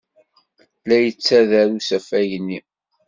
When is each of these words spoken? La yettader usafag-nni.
La 0.87 0.97
yettader 1.03 1.67
usafag-nni. 1.77 2.59